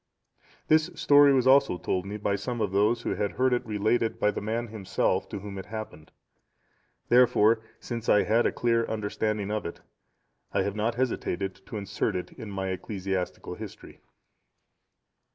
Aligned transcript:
This 0.67 0.87
story 0.95 1.31
was 1.31 1.45
also 1.45 1.77
told 1.77 2.07
me 2.07 2.17
by 2.17 2.35
some 2.35 2.59
of 2.59 2.71
those 2.71 3.03
who 3.03 3.13
had 3.13 3.33
heard 3.33 3.53
it 3.53 3.63
related 3.67 4.17
by 4.19 4.31
the 4.31 4.41
man 4.41 4.69
himself 4.69 5.29
to 5.29 5.37
whom 5.37 5.59
it 5.59 5.67
happened; 5.67 6.09
therefore, 7.09 7.61
since 7.79 8.09
I 8.09 8.23
had 8.23 8.47
a 8.47 8.51
clear 8.51 8.87
understanding 8.87 9.51
of 9.51 9.63
it, 9.63 9.81
I 10.53 10.63
have 10.63 10.75
not 10.75 10.95
hesitated 10.95 11.53
to 11.67 11.77
insert 11.77 12.15
it 12.15 12.31
in 12.31 12.49
my 12.49 12.69
Ecclesiastical 12.69 13.53
History. 13.53 14.01